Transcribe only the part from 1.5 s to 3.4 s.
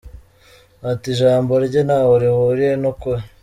rye ntaho rihuriye n’ukuri.